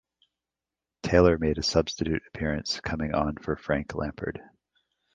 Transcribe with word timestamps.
Taylor 1.03 1.37
made 1.37 1.59
a 1.59 1.61
substitute 1.61 2.23
appearance 2.33 2.79
coming 2.81 3.13
on 3.13 3.35
for 3.35 3.55
Frank 3.55 3.93
Lampard. 3.93 4.41